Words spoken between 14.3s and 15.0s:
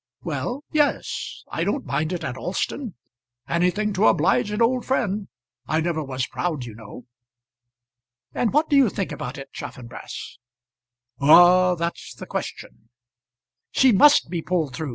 be pulled through.